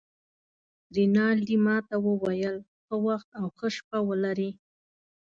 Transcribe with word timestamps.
رینالډي 0.95 1.57
ما 1.65 1.77
ته 1.87 1.95
وویل: 2.07 2.57
ښه 2.85 2.95
وخت 3.07 3.29
او 3.39 3.45
ښه 3.57 3.67
شپه 3.75 3.99
ولرې. 4.07 4.49